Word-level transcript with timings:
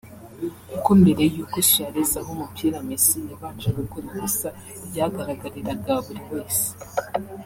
kuko 0.71 0.89
mbere 1.01 1.23
y’uko 1.35 1.57
Suarez 1.69 2.11
aha 2.19 2.29
umupira 2.35 2.77
Messi 2.87 3.17
yabanje 3.29 3.67
gukorera 3.77 4.15
ikosa 4.17 4.49
ryagaragariraga 4.87 5.93
buri 6.05 6.21
wese 6.31 6.67